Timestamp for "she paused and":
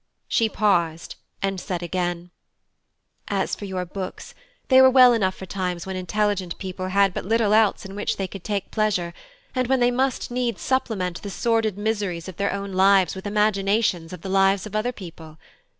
0.27-1.61